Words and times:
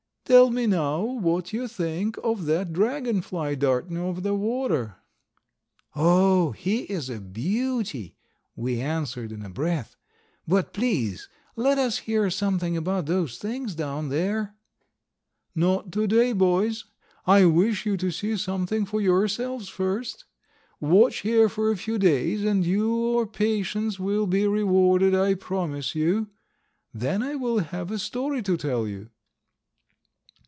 "Tell 0.25 0.49
me 0.49 0.65
now 0.65 1.01
what 1.03 1.51
you 1.51 1.67
think 1.67 2.15
of 2.23 2.45
that 2.45 2.71
Dragon 2.71 3.21
fly 3.21 3.53
darting 3.53 3.97
over 3.97 4.21
the 4.21 4.33
water?" 4.33 4.95
"Oh, 5.93 6.51
he 6.51 6.83
is 6.83 7.09
a 7.09 7.19
beauty," 7.19 8.15
we 8.55 8.79
answered 8.79 9.33
in 9.33 9.43
a 9.43 9.49
breath. 9.49 9.97
"But 10.47 10.71
please 10.71 11.27
let 11.57 11.77
us 11.77 11.97
hear 12.07 12.29
something 12.29 12.77
about 12.77 13.07
those 13.07 13.39
things 13.39 13.75
down 13.75 14.07
there." 14.07 14.55
"Not 15.53 15.91
to 15.91 16.07
day, 16.07 16.31
boys. 16.31 16.85
I 17.27 17.43
wish 17.43 17.85
you 17.85 17.97
to 17.97 18.09
see 18.09 18.37
something 18.37 18.85
for 18.85 19.01
yourselves 19.01 19.67
first. 19.67 20.23
Watch 20.79 21.23
here 21.23 21.49
for 21.49 21.71
a 21.71 21.75
few 21.75 21.97
days 21.99 22.45
and 22.45 22.65
your 22.65 23.27
patience 23.27 23.99
will 23.99 24.27
be 24.27 24.47
rewarded, 24.47 25.13
I 25.13 25.33
promise 25.33 25.93
you. 25.93 26.29
Then 26.93 27.21
I 27.21 27.35
will 27.35 27.59
have 27.59 27.91
a 27.91 27.99
story 27.99 28.41
to 28.43 28.55
tell 28.55 28.87
you." 28.87 29.09